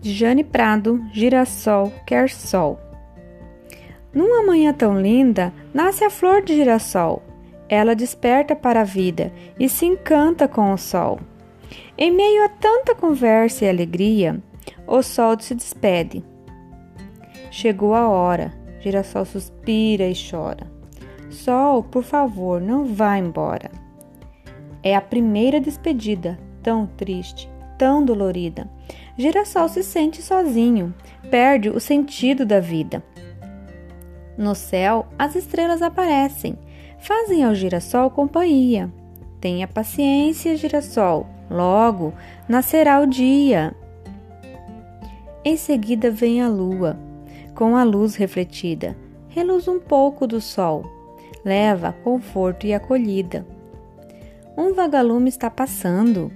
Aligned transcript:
de 0.00 0.12
Jane 0.12 0.42
Prado, 0.42 1.04
Girassol 1.12 1.92
quer 2.06 2.30
sol. 2.30 2.78
Numa 4.12 4.42
manhã 4.42 4.72
tão 4.72 5.00
linda, 5.00 5.52
nasce 5.72 6.04
a 6.04 6.10
flor 6.10 6.42
de 6.42 6.54
girassol. 6.54 7.22
Ela 7.68 7.94
desperta 7.94 8.56
para 8.56 8.80
a 8.80 8.84
vida 8.84 9.32
e 9.58 9.68
se 9.68 9.86
encanta 9.86 10.48
com 10.48 10.72
o 10.72 10.78
sol. 10.78 11.20
Em 11.96 12.10
meio 12.10 12.44
a 12.44 12.48
tanta 12.48 12.94
conversa 12.94 13.64
e 13.64 13.68
alegria, 13.68 14.42
o 14.86 15.02
sol 15.02 15.38
se 15.38 15.54
despede. 15.54 16.24
Chegou 17.50 17.94
a 17.94 18.08
hora, 18.08 18.52
girassol 18.80 19.24
suspira 19.24 20.08
e 20.08 20.14
chora. 20.14 20.66
Sol, 21.28 21.84
por 21.84 22.02
favor, 22.02 22.60
não 22.60 22.84
vá 22.86 23.16
embora. 23.16 23.70
É 24.82 24.96
a 24.96 25.00
primeira 25.00 25.60
despedida, 25.60 26.38
tão 26.62 26.86
triste, 26.86 27.48
tão 27.78 28.04
dolorida. 28.04 28.68
Girassol 29.20 29.68
se 29.68 29.82
sente 29.82 30.22
sozinho, 30.22 30.94
perde 31.30 31.68
o 31.68 31.78
sentido 31.78 32.46
da 32.46 32.58
vida. 32.58 33.04
No 34.34 34.54
céu, 34.54 35.08
as 35.18 35.36
estrelas 35.36 35.82
aparecem, 35.82 36.58
fazem 36.98 37.44
ao 37.44 37.54
girassol 37.54 38.10
companhia. 38.10 38.90
Tenha 39.38 39.68
paciência, 39.68 40.56
girassol, 40.56 41.26
logo 41.50 42.14
nascerá 42.48 42.98
o 42.98 43.06
dia. 43.06 43.74
Em 45.44 45.54
seguida 45.54 46.10
vem 46.10 46.40
a 46.40 46.48
lua, 46.48 46.98
com 47.54 47.76
a 47.76 47.84
luz 47.84 48.14
refletida, 48.14 48.96
reluz 49.28 49.68
um 49.68 49.78
pouco 49.78 50.26
do 50.26 50.40
sol, 50.40 50.82
leva 51.44 51.94
conforto 52.02 52.66
e 52.66 52.72
acolhida. 52.72 53.46
Um 54.56 54.72
vagalume 54.72 55.28
está 55.28 55.50
passando, 55.50 56.32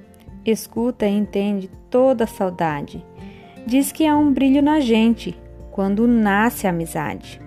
escuta 0.53 1.07
e 1.07 1.17
entende 1.17 1.71
toda 1.91 2.27
saudade. 2.27 3.05
Diz 3.67 3.93
que 3.93 4.07
há 4.07 4.17
um 4.17 4.33
brilho 4.33 4.63
na 4.63 4.81
gente 4.81 5.39
quando 5.71 6.07
nasce 6.07 6.67
a 6.67 6.71
amizade. 6.71 7.41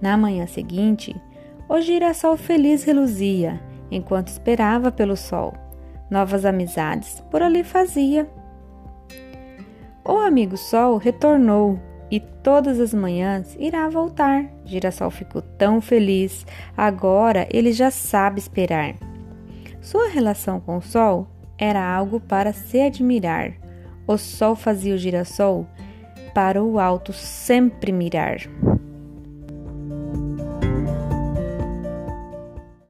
Na 0.00 0.16
manhã 0.16 0.46
seguinte, 0.46 1.14
o 1.68 1.80
girassol 1.80 2.36
feliz 2.36 2.84
reluzia, 2.84 3.60
enquanto 3.90 4.28
esperava 4.28 4.90
pelo 4.90 5.16
sol. 5.16 5.54
Novas 6.10 6.44
amizades 6.44 7.22
por 7.30 7.42
ali 7.42 7.62
fazia. 7.62 8.28
O 10.04 10.16
amigo 10.16 10.56
Sol 10.56 10.96
retornou 10.96 11.78
e 12.10 12.18
todas 12.18 12.80
as 12.80 12.94
manhãs 12.94 13.54
irá 13.60 13.90
voltar. 13.90 14.46
Girassol 14.64 15.10
ficou 15.10 15.42
tão 15.42 15.82
feliz, 15.82 16.46
agora 16.74 17.46
ele 17.50 17.72
já 17.72 17.90
sabe 17.90 18.38
esperar. 18.40 18.94
Sua 19.82 20.08
relação 20.08 20.60
com 20.60 20.78
o 20.78 20.82
Sol 20.82 21.28
era 21.58 21.84
algo 21.84 22.20
para 22.20 22.52
se 22.52 22.80
admirar. 22.80 23.54
O 24.06 24.16
Sol 24.16 24.54
fazia 24.54 24.94
o 24.94 24.98
girassol 24.98 25.66
para 26.32 26.62
o 26.62 26.78
alto 26.78 27.12
sempre 27.12 27.92
mirar. 27.92 28.38